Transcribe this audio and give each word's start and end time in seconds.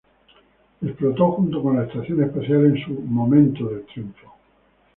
Explotó 0.81 1.33
junto 1.33 1.61
con 1.61 1.75
la 1.77 1.83
estación 1.83 2.23
espacial 2.23 2.65
en 2.75 2.83
su 2.83 2.91
"momento 3.01 3.69
del 3.69 3.85
triunfo". 3.85 4.33